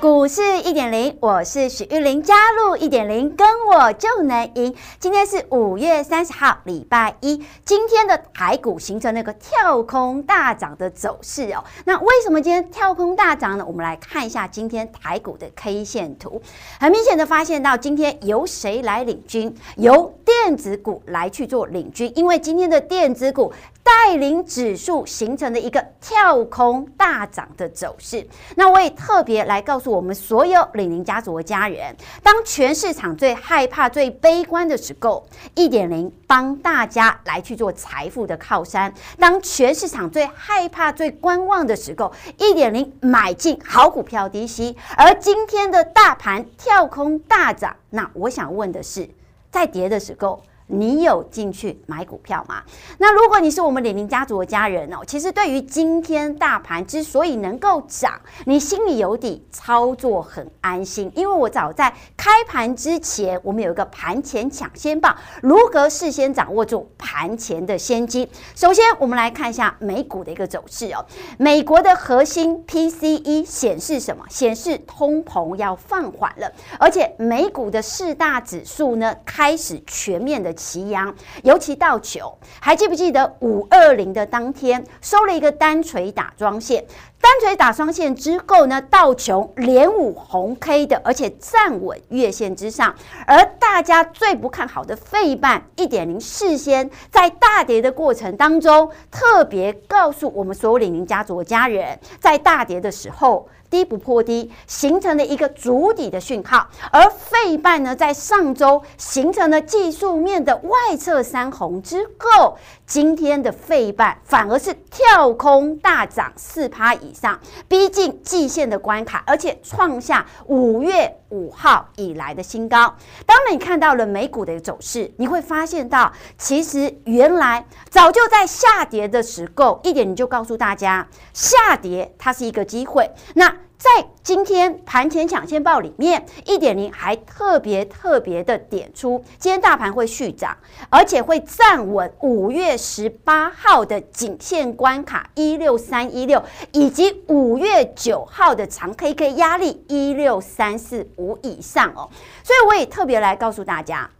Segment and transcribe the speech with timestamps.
[0.00, 4.72] 股市一点零，我是许玉玲，加入一点零，跟我就能赢。
[5.00, 7.44] 今天是五月三十号，礼拜一。
[7.64, 11.64] 今天的台股形成那个跳空大涨的走势哦。
[11.84, 13.64] 那为什么今天跳空大涨呢？
[13.66, 16.40] 我们来看一下今天台股的 K 线图，
[16.78, 19.52] 很明显的发现到今天由谁来领军？
[19.78, 23.52] 由电子股来去做领军，因为今天的电子股。
[23.88, 44.76] 带领指数形成的一个跳空大涨的走势，那我也特别来告诉我们所有李宁家族的家人，当全市场最害怕、最悲观的时候，一点零帮大家来去做财富的靠山；当全市场最害怕、最观望的时候，一点零买进好股票低吸。
[44.98, 49.08] 而今天的大盘跳空大涨，那我想问的是，
[49.50, 50.42] 在跌的时候。
[50.68, 52.62] 你有进去买股票吗？
[52.98, 61.10] 那如果你是我们李宁家族的家人哦，其实对于今天大盘之所以能够涨，你心里有底，操作很安心。
[61.14, 68.28] 因为我早在开盘之前，我们有一个盘前抢先报，如何事先掌握住盘前的先机。
[68.54, 71.02] 首先，我们来看一下美股的一个走势哦。
[71.38, 74.22] 美国的核心 PCE 显示什么？
[74.28, 80.54] 显示通膨要放缓了，而且美股的四大指数呢，开始全面的。
[80.58, 81.14] 齐扬，
[81.44, 82.20] 尤其道琼，
[82.60, 86.84] 还记不记得五二零的当天收了一个单锤打双线，
[87.20, 92.92] 单锤打双线之后呢，道琼连五红 K 的，而且站稳月线之上，
[93.26, 103.48] 而大家最不看好的费半一点零，事先在大跌的过程当中，特别告诉我们所有李宁家族的家人，在大跌的时候。
[103.70, 112.56] 低不破低，形成了一个足底的讯号，而费半呢，在上周形成了技术面的外侧三红之后，
[112.88, 117.38] 今天的费半反而是跳空大涨四趴以上，
[117.68, 122.96] 逼近季线的关卡，而且创下五月五号以来的新高。
[123.26, 133.10] 当你看到了美股的走势，你会发现到，其实原来早就在下跌的时候，一点你就告诉大家，下跌它是一个机会。
[133.34, 140.58] 那在今天盘前抢先报里面，一点零还特别特别的点出，今天大盘会续涨，
[140.90, 152.10] 而且会站稳五月十八号的颈线关卡一六三一六，以及五月九号的长 K K 压力一六三四五以上哦。
[152.42, 154.10] 所以我也特别来告诉大家，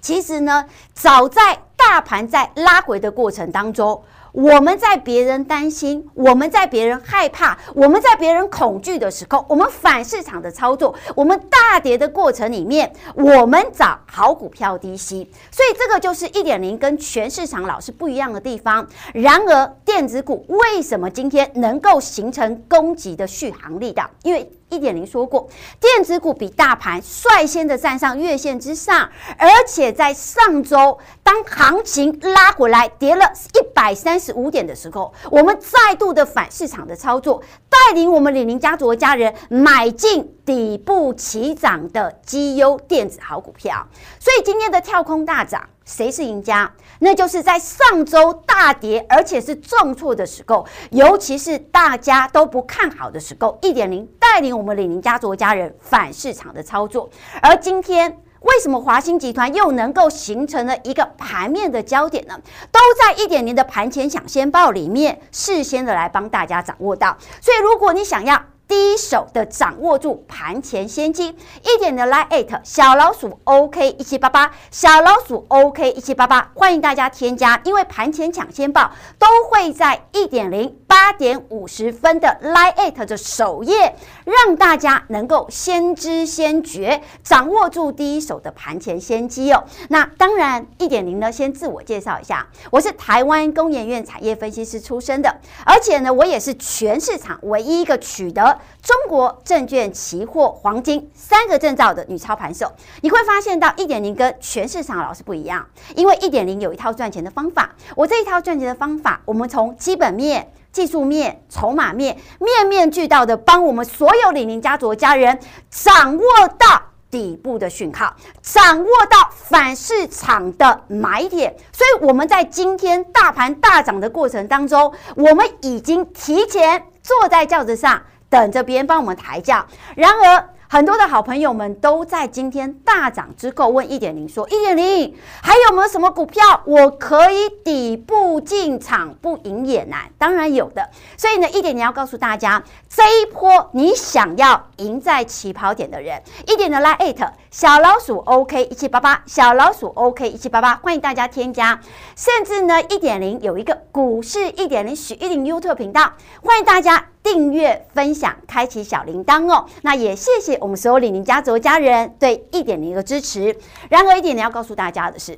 [0.00, 0.64] 其实呢，
[0.94, 4.02] 早在大盘在拉回的过程当中。
[4.36, 18.86] 我们在别人担心，我们在别人害怕，我们在别人恐惧的时候，我们反市场的操作，我们大跌的过程里面，我们找好股票低吸，所以这个就是一点零跟全市场老师不一样的地方。
[19.14, 24.02] 然而，电子股为什么今天能够形成攻击的续航力的？
[24.24, 25.48] 因为一点零说过，
[25.80, 29.08] 电子股比大盘率先的站上月线之上，
[29.38, 33.24] 而且在上周当行情拉回来跌了
[33.54, 43.88] 一百三十五点的时候，我们再度的反市场的操作，带领我们李宁家族的家人买进底部起涨的绩优电子好股票。
[44.20, 46.70] 所以今天的跳空大涨，谁是赢家？
[46.98, 57.08] 那就是在上周大跌，而且是重挫的时候，尤其是大家都不看好的时候，一点零带领我们李宁家族家人反市场的操作。
[57.40, 62.36] 而今天为什么华新集团又能够形成了一个盘面的焦点呢？
[62.72, 67.16] 都在一点零的盘前抢先报里面事先的来帮大家掌握到。
[67.40, 71.28] 所以如果你想要，第一手的掌握住盘前先机，
[71.62, 89.62] 一点的 Line@ 小老鼠 OK 一七八八，小老鼠 OK 一七八八，欢迎大家添加，因为盘前抢先报都会在一点零八点五十分的 Line@ 的首页，让大家能够先知先觉，掌握住第一手的盘前先机哦。
[89.90, 95.32] 那当然，一点零呢，先自我介绍一下，我是台湾工研院产业分析师出身的，
[95.64, 98.55] 而且呢，我也是全市场唯一一个取得。
[98.82, 107.74] 中国证券期货黄金三个证照的女操盘手，你会发现到一点零跟全市场老师不一样，因为一点零有一套赚钱的方法。
[107.94, 115.38] 我这一套赚钱的方法，我们从基本面、技术面、筹码面，面面俱到的帮我们所有李宁家族的家人
[115.70, 116.22] 掌握
[116.58, 121.54] 到底部的讯号，掌握到反市场的买点。
[121.72, 129.66] 所以我们在今天大盘大涨的过程当中，我们已经提前坐在轿子上，等着别人帮我们抬价。
[129.94, 140.90] 然而，很多的好朋友们都在今天大涨之后问一点零说：“一点零还有没有什么股票我可以底部进场不赢也难？”当然有的。
[141.16, 151.78] 所以呢，一点零要告诉大家，这一波你想要赢在起跑点的人，一点的 Line@ 小老鼠 OK 一七八八，小老鼠 OK 一七八八，欢迎大家添加。
[152.16, 157.06] 甚至呢，一点零有一个股市一点零许一零 YouTube 频道，欢迎大家。
[157.26, 159.66] 订阅、分享、开启小铃铛哦。
[159.82, 163.56] 那也谢谢我们所有李宁家族的家人对一点零的支持。
[163.88, 165.36] 然而，一点零要告诉大家的是，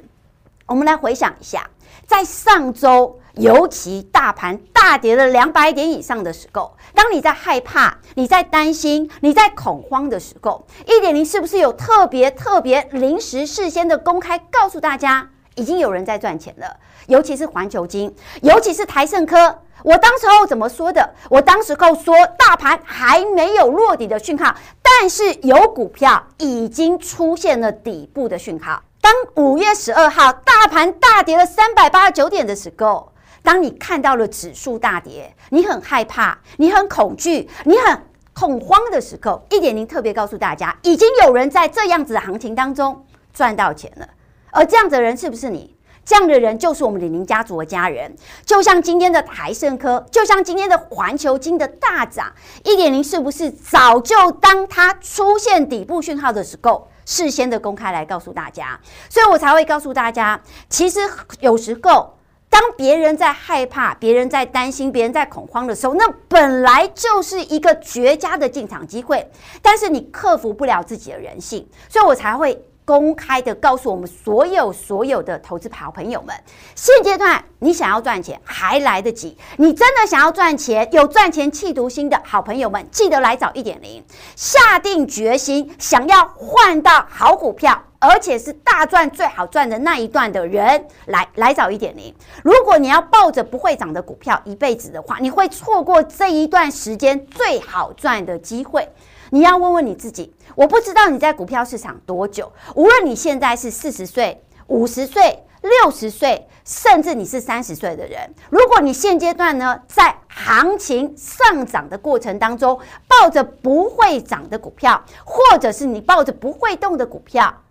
[0.67, 1.70] 我们来回想一下，
[2.06, 16.76] 在上周，尤其大盘大跌了两百点以上的时候，当你在害怕、你在担心、你在恐慌的时候，一点零是不是有特别特别临时事先的公开告诉大家，已经有人在赚钱了？
[17.08, 19.58] 尤其是环球金，尤其是台盛科。
[19.82, 21.14] 我当时候怎么说的？
[21.28, 28.81] 我当时候说，大盘还没有落底的讯号，但是有股票已经出现了底部的讯号。
[29.00, 33.12] 当五月十二号大盘大跌了三百八十九点的时候，
[33.43, 38.00] 当你看到了指数大跌，你很害怕，你很恐惧，你很
[38.32, 44.08] 恐慌的时候，一点零特别告诉大家，已经有人在这样子的行情当中赚到钱了。
[44.50, 45.76] 而这样的人是不是你？
[46.04, 48.16] 这样的人就是我们李宁家族的家人，
[48.46, 52.32] 就像今天的台胜科，就像今天的环球金的大涨，
[52.64, 58.80] 一点零是不是早就当它出现底部讯号的时候，事先的公开来告诉大家，
[59.10, 60.40] 所以我才会告诉大家，
[60.70, 61.00] 其实
[61.40, 62.16] 有时候
[62.48, 69.30] 当别人在害怕、别人在担心、别人在恐慌的时候，那本来就是一个绝佳的进场机会，
[69.60, 72.64] 但是你克服不了自己的人性，所以我才会。
[72.88, 76.35] 公开的告诉我们所有所有的投资好朋友们，
[76.75, 79.37] 现阶段你想要赚钱还来得及。
[79.58, 84.02] 你真的想要赚钱，有赚钱企图心的好朋友们，记得来找一点零，
[84.35, 92.14] 下定决心想要换到好股票，而且是大赚最好赚的那一段的人，来来找一点零。
[92.43, 98.88] 如果你要抱着不会涨的股票一辈子的话，你会错过这一段时间最好赚的机会。
[99.30, 102.52] 你要问问你自己，我不知道你在股票市场多久。
[102.75, 117.62] 无论你现在是四十岁、五十岁、六十岁，甚至你是三十岁的人，如果你现阶段呢，在行情上涨的过程当中，抱着不会涨的股票，或者是你抱着不会动的股票，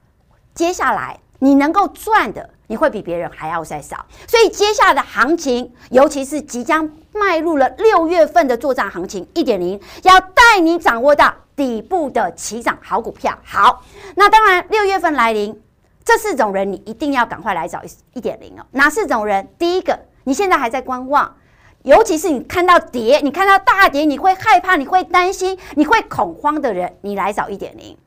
[0.53, 4.05] 接下来你能够赚的，你会比别人还要再少。
[4.27, 11.33] 所以接下来的行情，尤其是即将迈入了六月份的作战行情，一点零要带你掌握到。
[11.57, 13.83] 底部的起涨好股票，好，
[14.15, 15.59] 那当然六月份来临，
[16.05, 17.81] 这四种人你一定要赶快来找
[18.13, 18.63] 一点零哦。
[18.73, 19.47] 哪四种人？
[19.57, 21.35] 第一个，你现在还在观望，
[21.81, 27.97] 尤其是你看到跌，你看到大跌，你会害怕，你会担心，你会恐慌的人，你来找一点零。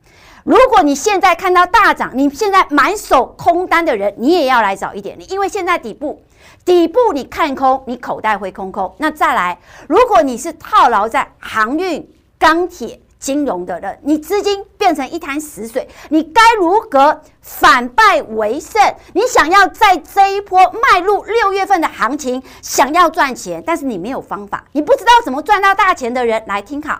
[0.45, 6.21] 如果你现在看到大涨，你现在满手空单的人，你也要来找一点零，因为现在底部，
[6.65, 8.93] 底部你看空，你口袋会空空。
[8.97, 13.01] 那再来，如果你是套牢在航运、钢铁。
[13.21, 18.81] 金融的人，你资金变成一潭死水，你该如何反败为胜？
[19.13, 20.57] 你想要在这一波
[20.89, 26.99] 迈入六月份的行情，想要赚钱，但是你没有方法，你不知道怎么赚到大钱的人，来听好，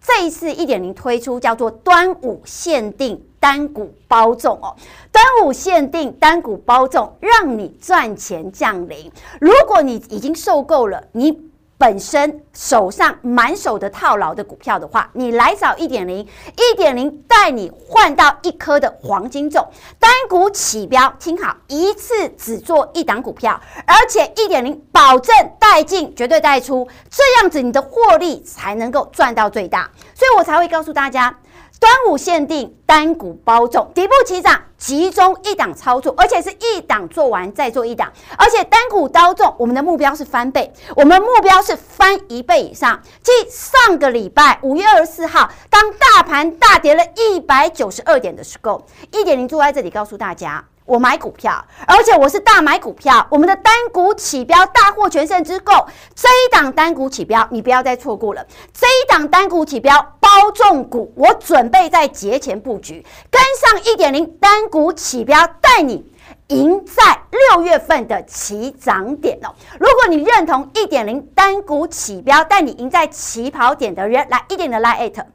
[0.00, 4.74] 这一次一点零推出叫做端午限定单股包中哦，
[5.12, 9.12] 端午限定单股包中，让你赚钱降临。
[9.40, 11.49] 如果你已经受够了，你。
[11.80, 19.66] 本身手上满手的套牢的股票的话，你来找一点零，一点零带你换到一颗的黄金种，
[19.98, 31.34] 单股起标，听好，一次只做一档股票，而且一点零保证带进，绝对带出，这样子你的获利才能够赚到最大，所以我才会告诉大家。
[31.80, 43.00] 端午限定单股包中，底部起涨，集中一档操作，而且是一档做完再做一档，而且单股刀中，我们的目标是翻倍，我们目标是翻一倍以上。
[43.22, 50.62] 继上个礼拜五月二十四号，当大盘大跌了一百九十二点的时候，一点零坐在这里告诉大家。
[50.86, 53.24] 我买股票，而且我是大买股票。
[53.30, 58.44] 我们的单股起标大获全胜之后，这一档单股起标，你不要再错过了。
[58.74, 66.10] 这一档单股起标包中股，我准备在节前布局，跟上一点零单股起标，带你
[66.48, 69.52] 赢在六月份的起涨点哦。
[69.78, 75.26] 如果你认同一点零单股起标带你赢在起跑点的人，来一点的 Line@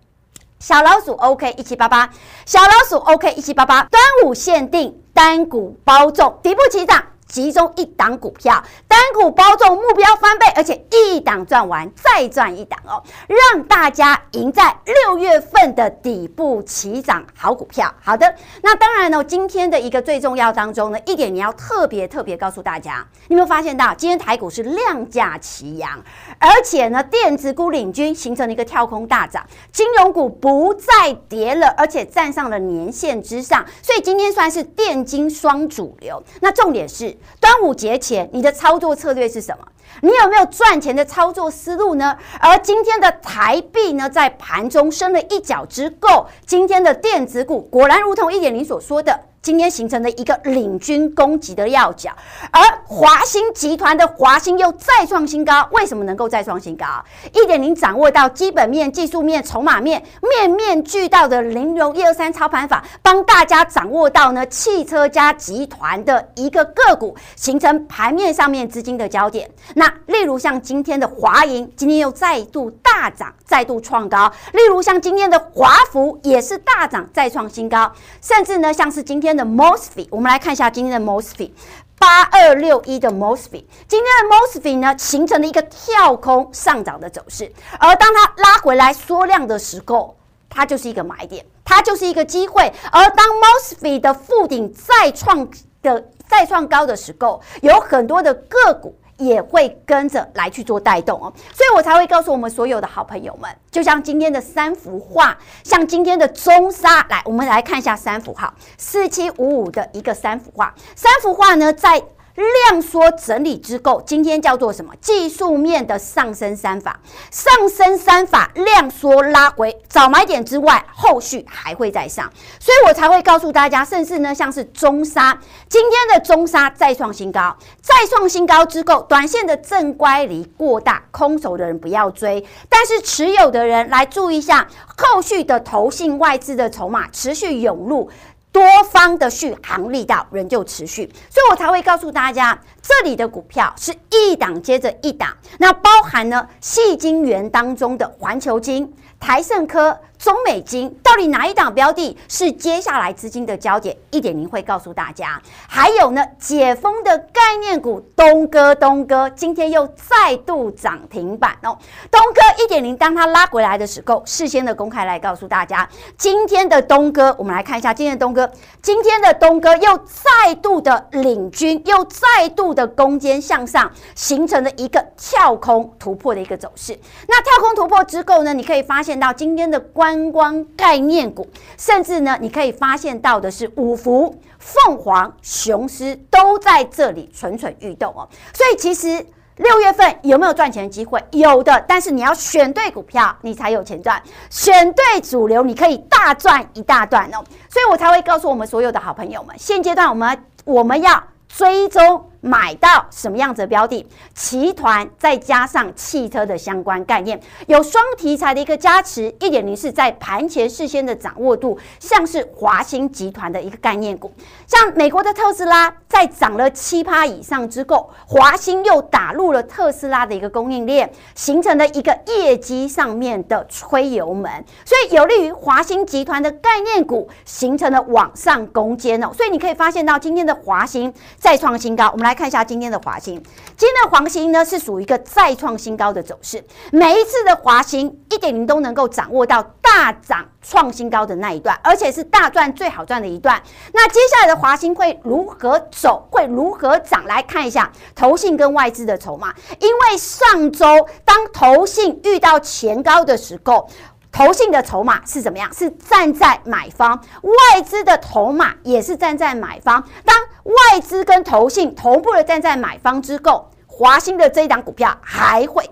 [0.58, 2.10] 小老鼠 OK 一七八八，
[2.48, 7.04] 小老鼠 OK 一七八八，端午限定单股包中，底部起涨。
[7.28, 17.94] 集中一档股票，单股包中，目标翻倍，而且一档赚完再赚一档哦，让大家赢在六月份的底部起涨好股票。
[18.02, 26.00] 好的，那当然呢，今天的一个最重要当中呢，一点你要特别特别告诉大家，你有没有发现到今天台股是量价齐扬，
[26.40, 36.22] 而且呢，电子股领军，形成了一个跳空大涨，金融股不再跌了，而且站上了年线之上，所以今天算是电金双主流。
[36.40, 37.15] 那重点是。
[37.40, 39.66] 端午节前，你的操作策略是什么？
[40.02, 42.18] 你有没有赚钱的操作思路呢？
[42.40, 49.20] 而今天的台币呢，在盘中升了一角之后，今天的电子股果然如同一点零所说的。
[49.46, 52.10] 今天形成了一个领军攻击的要角，
[52.50, 55.70] 而华兴集团的华兴又再创新高。
[55.72, 56.88] 为什么能够再创新高？
[57.32, 69.48] 一点零掌握到基本面、技术面、筹码面，面面俱到的玲珑一二三操盘法，帮大家掌握到呢汽车家集团的一个个股，形成盘面上面资金的焦点。
[69.76, 74.28] 那例如像今天的华银，今天又再度大涨，再度创高。
[74.54, 77.92] 例如像今天的华孚也是大涨，再创新高。
[78.24, 79.35] 甚至呢，像是今天。
[79.36, 81.52] 的 Mosfet，我们来看一下今天的 Mosfet
[81.98, 90.16] 八二六一的 Mosfet，今天的 Mosfet 呢，形成了一个跳空上涨的走势，而当它拉回来缩量的时候，
[90.50, 92.72] 它就是一个买点，它就是一个机会。
[92.92, 95.48] 而当 Mosfet 的附顶再创
[95.82, 98.96] 的再创高的时候，有很多的个股。
[99.18, 112.04] 也会跟着来去做带动哦，所以我才会告诉我们所有的好朋友们，就像今天的三幅画，像今天的中沙，来，我们来看一下三幅哈，四七五五的一个三幅画，三幅画呢在。
[112.36, 114.94] 量缩整理之后，今天叫做什么？
[115.00, 117.00] 技术面的上升三法，
[117.32, 125.40] 上升三法量缩拉回，早买点之外，后续还会再上，所以我才会告诉大家，甚至呢，像是中沙，
[125.70, 138.10] 今天的中沙再创新高，再创新高之后，短线的正乖离过大，空手的人不要追，但是持有的人来注意一下，后续的投信外资的筹码持续涌入。
[138.56, 150.00] 多方的续航力道仍旧持续，所以我才会告诉大家，这里的股票是一档接着一档，那包含呢细晶圆当中的环球晶、台盛科。
[150.18, 153.96] 中美金到底哪一档标的是接下来资金的焦点？
[154.12, 155.42] 一点零会告诉大家。
[155.68, 161.78] 还有呢，解封的概念股东哥，东哥今天又再度涨停板哦。
[162.10, 168.50] 东哥一点零，当它拉回来的时候，事先的公开来告诉大家，今天的东哥，我们来看一下今天的东哥，
[168.82, 176.98] 今天的东哥又再度的领军，又再度的攻坚向上，形成了一个跳空突破的一个走势。
[177.28, 180.05] 那跳空突破之后呢，你可以发现到今天的关。
[180.06, 188.30] 观光概念股，甚至呢，你可以发现到的是五福、凤凰、雄狮都在这里蠢蠢欲动哦。
[188.54, 191.20] 所以其实六月份有没有赚钱的机会？
[191.32, 194.22] 有的，但是你要选对股票，你才有钱赚；
[194.52, 197.44] 选对主流，你可以大赚一大段哦。
[197.68, 202.30] 所以我才会告诉我们所有的好朋友们，现阶段我们我们要追踪。
[202.46, 204.08] 买到什么样子的标的？
[204.36, 209.34] 集团再加上汽车的相关概念，有双题材的一个加持。
[209.40, 214.32] 一点零是在盘前事先的掌握度，像是华兴集团的一个概念股，
[214.68, 229.32] 像美国的特斯拉在涨了七趴以上之后，华兴又打入了特斯拉的一个供应链，形成了一个业绩上面的吹油门，所以有利于华兴集团的概念股形成了往上攻坚哦。
[229.34, 232.35] 所以你可以发现到今天的华兴再创新高，我们来。
[232.36, 233.42] 看一下今天的华新，
[233.78, 236.64] 今天的华新呢是属于一个再创新高的走势。
[236.92, 243.60] 每一次的华新一点零都能够掌握到大涨创新高的那一段，而且是大赚最好赚的一段。
[243.94, 246.28] 那接下来的华新会如何走？
[246.30, 247.26] 会如何涨？
[247.26, 249.54] 来看一下投信跟外资的筹码。
[249.80, 250.86] 因为上周
[251.24, 253.90] 当投信遇到前高的时候。
[254.36, 255.74] 投信的筹码是怎么样？
[255.74, 260.04] 是站在买方，外资的筹码也是站在买方。
[260.26, 265.90] 当外资跟投信同步的站在买方之后，华兴的这一档股票还会。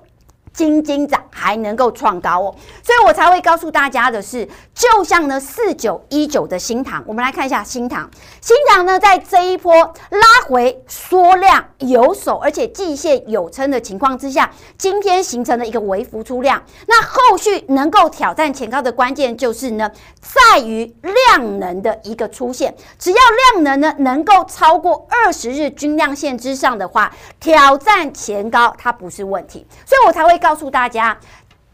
[0.54, 8.08] 金金涨还能够创高哦，所以我才会告诉大家的是，就像呢四九一九的新塘，我们来看一下新塘。
[8.40, 16.62] 新塘呢在这一波拉回缩量有手，而且季线有撑的情况之下，今天形成了一个微幅出量。
[16.86, 19.90] 那后续能够挑战前高的关键就是呢，
[20.22, 22.76] 在于量能的一个出现。
[23.00, 23.18] 只要
[23.56, 29.66] 量能呢能够超过二十日均量线之上的话，挑战前高它不是问题。
[29.88, 30.40] 所以我才会。
[30.44, 31.18] 告诉大家，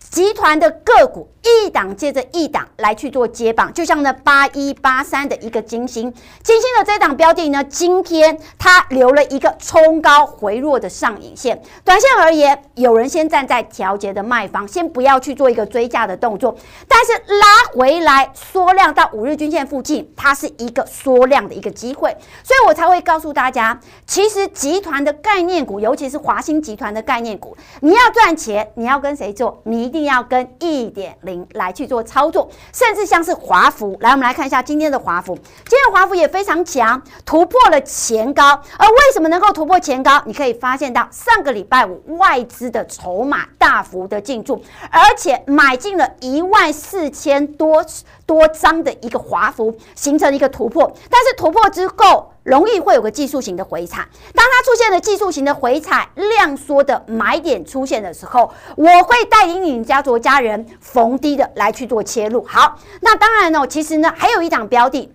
[0.09, 6.11] 集团的个股一档接着一档来去做接棒，就像那八一八三的一个金星，
[6.43, 11.61] 金星的这档标的呢，今天它留了一个冲高回落的上影线。
[11.85, 16.55] 短线而言，有人先站在调节的卖方，先不要去做一个追价的动作，
[16.87, 22.09] 但是拉回来缩量到五日均线附近，它是一个缩量的一个机会，
[22.43, 29.61] 所以我才会告诉大家，其实集团的概念股，尤其是华兴集团的概念股，你要赚钱，你要跟谁做？
[29.63, 38.51] 你一定一定要跟一点零来去做操作，甚至像是华孚，来，我们来看一下今天的华孚，今天华孚也非常强，突破了前高。
[38.77, 40.21] 而为什么能够突破前高？
[40.25, 47.83] 你可以发现到上个礼拜五外资的筹码大幅的进驻，而且买进了一万四千多
[48.29, 50.93] 多张的一个华孚，形成一个突破。
[51.09, 54.07] 但是突破之后，容易会有个技术型的回踩。
[54.35, 62.45] 当它出现了技术型的回踩，量缩的买点出现的时候，我会带领你家族家人逢低的来去做切入。
[62.45, 65.11] 好，那当然呢，其实呢，还有一档标的。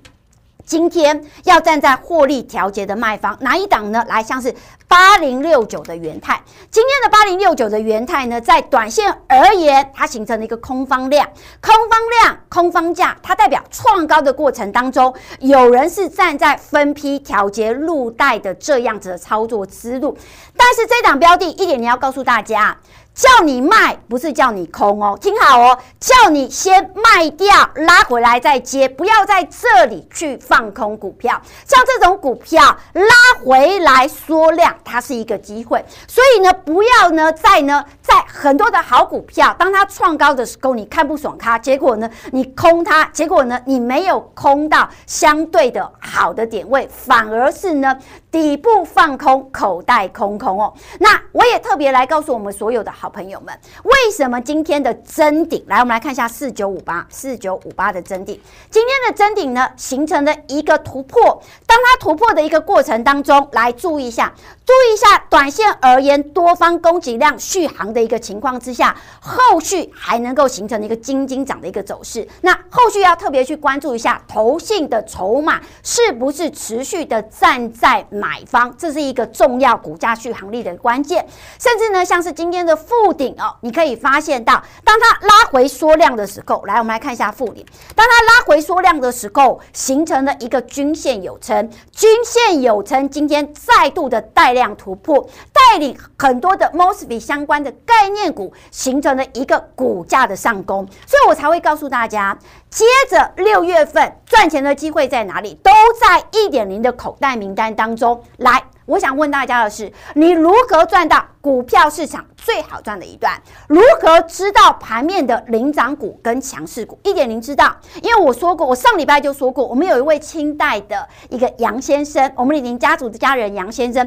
[0.64, 4.04] 今天要站在获利调节的卖方，哪一档呢？
[4.09, 4.54] 来，像是
[4.88, 11.28] 八零六九的元泰，今天的八零六九的元泰呢，在短线而言，它形成了一个空方量，
[11.61, 20.16] 空方量，空方价，它代表创高的过程当中，有人是站在分批调节入袋的这样子的操作思路，
[20.56, 22.76] 但是这档标的一点你要告诉大家。
[23.14, 31.40] 叫你卖不是叫你空哦，听好哦，叫你先卖掉，拉回来再接，不要在这里去放空股票。
[31.64, 47.97] 像这种股票拉回来缩量，它是一个机会，所以呢，不要呢在呢在很多的好股票，当它创高的时候，你看不爽它，结果呢你空它，结果呢你没有空到相对的好的点位，反而是呢
[48.43, 50.75] 底部放空，口袋空空哦。
[50.99, 53.14] 那我也特别来告诉我们所有的好。
[53.14, 55.64] 朋友们，为什么今天的真顶？
[55.69, 58.41] 来，我们来看一下四九五八，四九五八的真顶。
[58.69, 61.41] 今天的真顶呢，形成了一个突破。
[61.75, 64.33] 当它突破的一个过程当中，来注意一下，
[64.64, 72.29] 注意一下，短线而言，多方供给量续航的一个情况之下，后续还能够形成一个金金涨的一个走势。
[72.42, 81.27] 那后续要特别去关注一下，投信的筹码是不是持续的站在买方，这是一个重要股价续航力的关键。
[81.59, 82.79] 甚至呢，像是今天的。
[82.85, 87.64] 附顶哦，你可以发现到，当它拉回缩量的时候，来，我们来看一下附顶。
[87.94, 102.38] 当它拉回缩量的时候，形成了一个均线有撑，均线有称，今天再度的带量突破，带领很多的 Mosby 相关的概念股形成了一个股价的上攻，所以我才会告诉大家，
[102.70, 105.55] 接着六月份赚钱的机会在哪里？
[105.62, 108.62] 都在一点零的口袋名单当中来。
[108.87, 113.40] 我想问大家的是，你如何赚到股票市场最好赚的一段？
[113.68, 116.99] 如何知道盘面的领涨股跟强势股？
[117.03, 124.07] 一点零知道，因为我说过，我上礼拜就说过，我们有一位清代的一个杨先生，我们李宁家族的家人杨先生。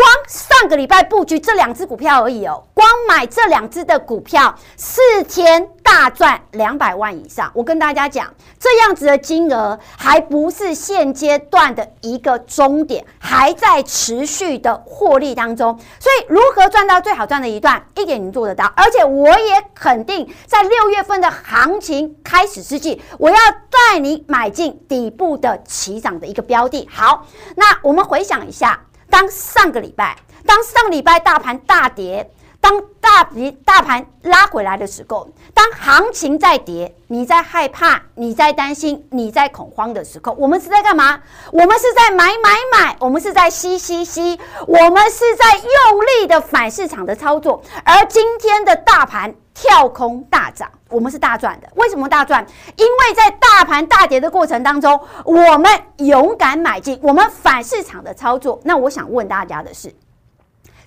[0.00, 7.50] 光上个礼拜布局这两只股票而已哦，光买这两只的股票，四天大赚两百万以上。
[7.54, 15.78] 我跟大家讲，这样子的金额还不是现阶段的一个终点，还在持续的获利当中。
[15.98, 18.72] 所以，如何赚到最好赚的一段，一点你做得到。
[18.74, 23.36] 而且，我也肯定，在六月份的行情开始之际，我要
[23.68, 26.88] 带你买进底部的起涨的一个标的。
[26.90, 28.80] 好，那我们回想一下。
[29.10, 41.20] 当上个礼拜，当上礼拜大盘大跌，当大盘大盘拉回来的时候，当行情在跌，你在害怕，你在担心，你在恐慌的时候，我们是在干嘛？
[41.52, 47.62] 我们是在买买买，我们是在吸吸吸，我们是在用力的反市场的操作。
[47.84, 51.68] 而今天的大盘跳空大涨，我们是大赚的。
[51.76, 52.44] 为什么大赚？
[52.76, 58.60] 因为在大盘大跌的过程当中，我们勇敢买进，我们反市场的操作。
[58.64, 59.94] 那我想问大家的是。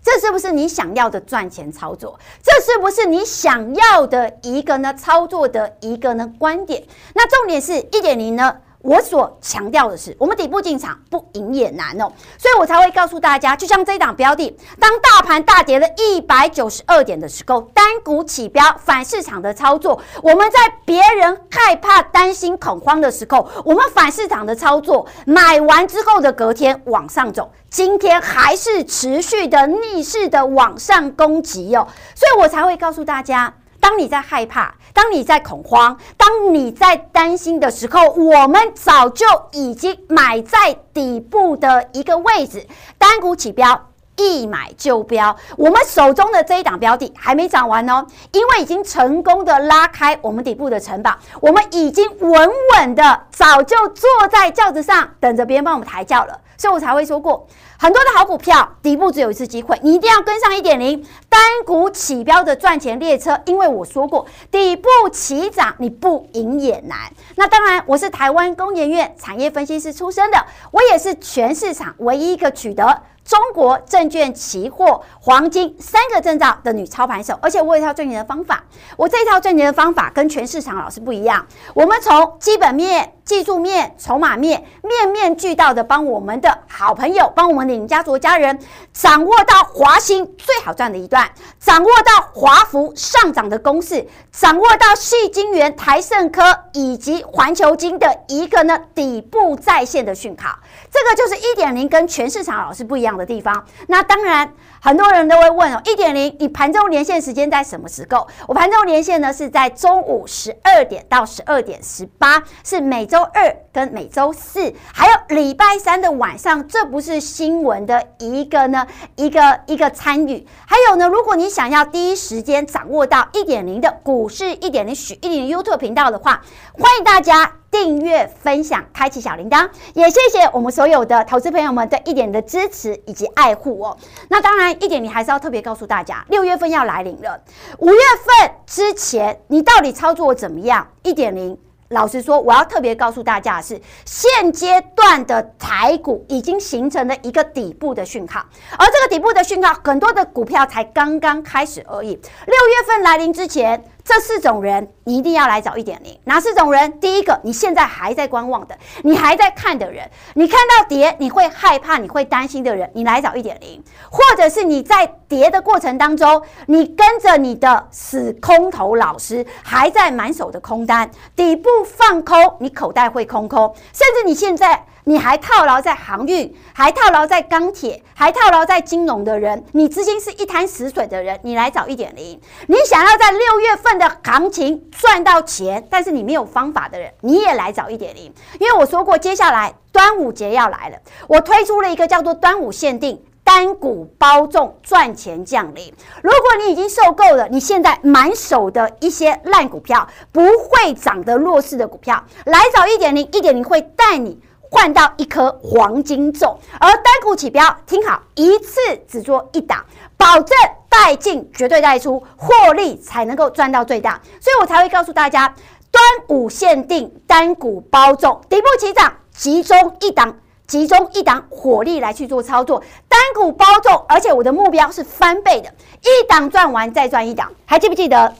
[0.04, 2.20] 这是不是你想要的赚钱操作？
[2.44, 6.84] 这是不是你想要的一个呢操作的一个呢观点？
[7.16, 8.58] 那重点是一点零呢？
[8.84, 33.54] 我所强调的是，我们底部进场不赢也难哦，所以我才会告诉大家，就像这档标的，当大盘大跌了一百九十二点的时候，单股起标反市场的操作，我们在别人害怕、担心、恐慌的时候，我们反市场的操作，买完之后的隔天往上走，今天还是持续的逆势的往上攻击哦，所以我才会告诉大家。
[33.84, 42.66] 当你在害怕，当你在恐慌，当你在担心的时候，我们早就已经买在底部的一个位置，
[42.98, 67.12] 单股起标，一买就标，我们手中的这一档标的还没涨完哦，因为已经成功的拉开我们底部的城堡，我们已经稳稳的早就坐在轿子上，等着别人帮我们抬轿了，所以我才会说过，很多的好股票底部只有一次机会，你一定要跟上一点零单股起标的赚钱列车，因为我说过，底部起涨你不赢也难。
[67.36, 73.02] 那当然，我是台湾工研院产业分析师出身的，我也是全市场唯一一个取得。
[73.26, 78.64] 中国证券期货黄金三个证照的女操盘手，而且我有一套赚钱的方法。
[78.98, 81.46] 我这一套赚钱的方法跟全市场老师不一样。
[81.74, 88.60] 我们从基本面、技术面、筹码面，面面俱到的帮我们的好朋友，帮我们的家族家人
[88.92, 100.60] 掌握到华兴最好赚的一段，掌握到华福上涨的公式，掌握到矽晶圆、台盛科以及环球金的一个呢底部在线的讯号。
[100.92, 103.66] 这个就是一点零跟全市场老师不一样的地方。
[103.88, 108.28] 那当然，很多人都会问哦，一点零，你盘中连线时间在什么时候？
[108.48, 116.68] 我盘中连线呢是在中午十二点到十二点十八，是每周二跟每周四，还有礼拜三的晚上。
[116.68, 120.46] 这不是新闻的一个呢，一个一个参与。
[120.66, 126.42] 还有呢，如果你想要第一时间掌握到一点零的股市一点零许一点零 YouTube 频道的话，
[126.74, 127.63] 欢迎大家。
[127.74, 133.98] 订阅、分享、开启小铃铛，也谢谢我们所有的投资朋友们对一点的支持以及爱护哦。
[134.30, 137.42] 那当然，一点你还是要特别告诉大家，六月份要来临了。
[137.80, 138.00] 五月
[138.40, 140.88] 份之前，你到底操作怎么样？
[141.02, 141.58] 一点零，
[141.90, 148.46] 老实说，我要特别告诉大家的是，现阶段的台股已经形成了一个底部的讯号，
[148.78, 152.10] 而这个底部的讯号，很多的股票才刚刚开始而已。
[152.46, 153.84] 六月份来临之前。
[154.04, 156.20] 这四种人，你一定要来找一点零。
[156.26, 157.00] 哪四种人？
[157.00, 163.82] 第一个，你现在还在观望的，你还在看的人，你看到跌你会害怕、你会担心的人，你来找一点零。
[164.12, 174.86] 或者是你在跌的过程当中，你跟着你的死空头老师，还在满手的空单，底部放空，你口袋会空空，甚至你现在。
[175.06, 182.40] 你还套牢在航运，还套牢在钢铁，还套牢在金融的人，你资金是一潭死水的人，你来找一点零。
[182.68, 188.34] 你想要在六月份的行情赚到钱，但是你没有方法的人，你也来找一点零。
[188.60, 195.94] 因为我说过，接下来端午节要来了，我推出了一个叫做端午限定单股包中赚钱降临。
[196.22, 204.40] 如果你已经受够了，你现在满手的一些烂股票，不会涨的弱势的股票，来找一点零，一点零会带你。
[204.74, 209.86] 换到一颗黄金种，而单股起标，听好，一次只做一档，
[210.18, 210.58] 保证
[210.90, 215.54] 带进绝对带出，获利才能够赚到最大，所以我才会告诉大家，
[215.92, 225.70] 端午限定单股包中，底部起涨，集中一档，集中一档火力来去做操作，单股包中，而且我的目标是翻倍的，
[226.02, 228.34] 一档赚完再赚一档，还记不记得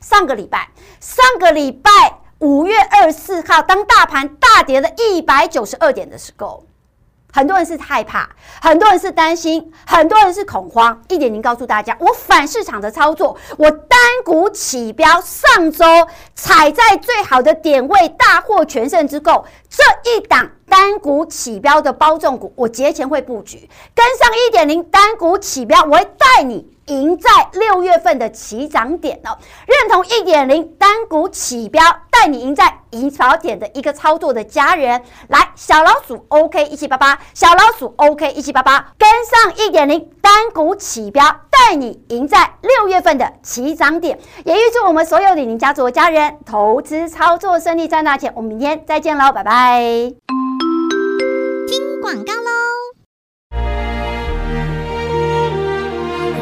[0.00, 0.70] 上个礼拜？
[1.00, 1.90] 上个礼拜。
[2.40, 6.66] 五月二十四号，当大盘大跌了一百九十二点的时候，
[7.32, 8.28] 很多人是害怕，
[8.60, 11.02] 很多人是担心，很多人是恐慌。
[11.08, 15.84] 一点零告诉大家，我反市场的操作，我单股起标，上周
[16.34, 26.75] 踩在最好的点位，大获全胜之后，这一档单股起标的包中股，我节前会布局，跟上一点零单股起标，我会带你。
[26.86, 49.80] 赢在六月份的起涨点哦，认同一点零单股起标，带你赢在起涨点的一个操作的家人，来小老鼠 OK 一七八八，小老鼠 OK 一七八八，跟上一点零单股起标，带你赢在六月份的起涨点，也预祝我们所有李宁家族的家人投资操作顺利赚大钱，我们明天再见喽，拜拜。
[51.66, 52.65] 听广告喽。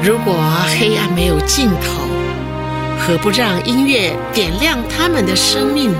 [0.06, 0.34] 如果
[0.78, 2.02] 黑暗没有尽头，
[2.98, 5.98] 何不让音乐点亮他们的生命呢？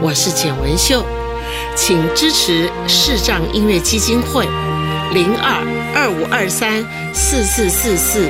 [0.00, 1.04] 我是简文秀，
[1.74, 4.46] 请支持视障音乐基金会
[5.12, 5.60] 零二
[5.96, 8.28] 二五二三四四四四，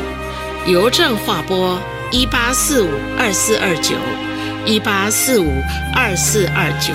[0.65, 1.79] 邮政划拨
[2.11, 2.89] 一八四五
[3.19, 3.95] 二四二九
[4.65, 5.53] 一八四五
[5.95, 6.95] 二四二九。